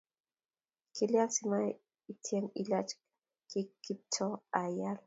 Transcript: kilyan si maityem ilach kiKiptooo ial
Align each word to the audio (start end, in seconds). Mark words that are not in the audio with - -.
kilyan 0.95 1.29
si 1.35 1.41
maityem 1.51 2.45
ilach 2.61 2.91
kiKiptooo 3.49 4.35
ial 4.77 4.97